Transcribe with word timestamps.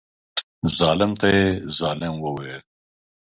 ظالم 0.77 1.11
ته 1.19 1.27
یې 1.35 1.45
ظالم 1.79 2.13
وویل. 2.19 2.63